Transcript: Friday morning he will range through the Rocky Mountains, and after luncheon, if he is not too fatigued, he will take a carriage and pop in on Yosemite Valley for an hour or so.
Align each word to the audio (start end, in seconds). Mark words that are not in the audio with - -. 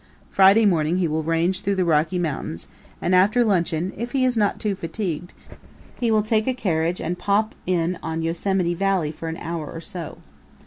Friday 0.31 0.65
morning 0.65 0.97
he 0.97 1.07
will 1.07 1.21
range 1.21 1.61
through 1.61 1.75
the 1.75 1.85
Rocky 1.85 2.17
Mountains, 2.17 2.67
and 3.03 3.13
after 3.13 3.45
luncheon, 3.45 3.93
if 3.95 4.13
he 4.13 4.25
is 4.25 4.35
not 4.35 4.59
too 4.59 4.73
fatigued, 4.73 5.31
he 5.99 6.09
will 6.09 6.23
take 6.23 6.47
a 6.47 6.55
carriage 6.55 6.99
and 6.99 7.19
pop 7.19 7.53
in 7.67 7.99
on 8.01 8.23
Yosemite 8.23 8.73
Valley 8.73 9.11
for 9.11 9.27
an 9.29 9.37
hour 9.37 9.69
or 9.69 9.79
so. 9.79 10.17